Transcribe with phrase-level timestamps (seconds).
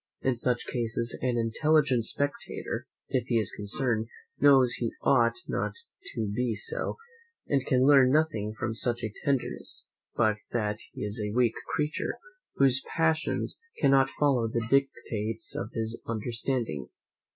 [0.23, 4.07] In such cases, an intelligent spectator, if he is concerned,
[4.39, 5.73] knows he ought not
[6.15, 6.97] to be so,
[7.45, 9.85] and can learn nothing from such a tenderness,
[10.15, 12.17] but that he is a weak creature,
[12.55, 16.89] whose passions cannot follow the dictates of his understanding.